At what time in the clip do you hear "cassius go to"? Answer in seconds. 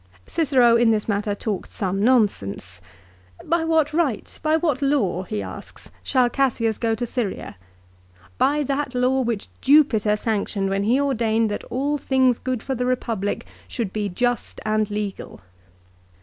6.27-7.05